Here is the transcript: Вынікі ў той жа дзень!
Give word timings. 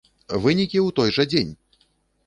Вынікі 0.45 0.77
ў 0.87 0.97
той 1.01 1.09
жа 1.19 1.23
дзень! 1.31 1.53